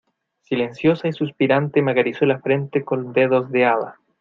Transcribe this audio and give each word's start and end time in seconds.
silenciosa 0.41 1.09
y 1.09 1.13
suspirante 1.13 1.83
me 1.83 1.91
acarició 1.91 2.25
la 2.25 2.39
frente 2.39 2.83
con 2.83 3.13
dedos 3.13 3.51
de 3.51 3.65
hada: 3.65 3.99